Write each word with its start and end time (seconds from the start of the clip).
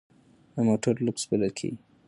دا 0.53 0.61
موټر 0.67 0.93
لوکس 1.05 1.23
بلل 1.29 1.51
کیږي. 1.59 1.77